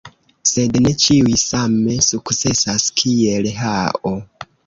[0.51, 4.17] Sed ne ĉiuj same sukcesas kiel Hao.